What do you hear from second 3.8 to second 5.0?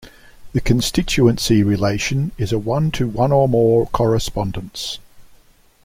correspondence.